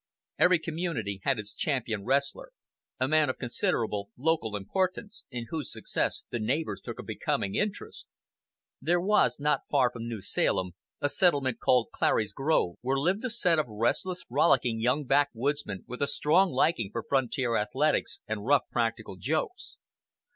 Every 0.39 0.57
community 0.57 1.21
had 1.25 1.37
its 1.37 1.53
champion 1.53 2.03
wrestler, 2.05 2.53
a 2.99 3.07
man 3.07 3.29
of 3.29 3.37
considerable 3.37 4.09
local 4.17 4.55
importance, 4.55 5.25
in 5.29 5.45
whose 5.51 5.71
success 5.71 6.23
the 6.31 6.39
neighbors 6.39 6.81
took 6.83 6.97
a 6.97 7.03
becoming 7.03 7.53
interest. 7.53 8.07
There 8.81 8.99
was, 8.99 9.39
not 9.39 9.61
far 9.69 9.91
from 9.91 10.07
New 10.09 10.23
Salem, 10.23 10.71
a 11.01 11.07
settlement 11.07 11.59
called 11.59 11.91
Clary's 11.93 12.33
Grove, 12.33 12.77
where 12.81 12.97
lived 12.97 13.23
a 13.25 13.29
set 13.29 13.59
of 13.59 13.67
restless, 13.69 14.25
rollicking 14.27 14.79
young 14.79 15.05
backwoodsmen 15.05 15.83
with 15.87 16.01
a 16.01 16.07
strong 16.07 16.49
liking 16.49 16.89
for 16.91 17.03
frontier 17.07 17.55
athletics 17.55 18.19
and 18.27 18.43
rough 18.43 18.63
practical 18.71 19.17
jokes. 19.17 19.77